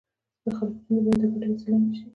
د 0.43 0.45
خلکو 0.57 0.79
ستونزې 0.83 1.09
باید 1.15 1.21
د 1.23 1.25
ګټې 1.39 1.47
وسیله 1.53 1.77
نه 1.83 1.91
شي. 1.97 2.03